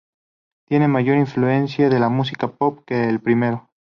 [0.67, 3.69] Tiene mayor influencia de la música pop que el primero.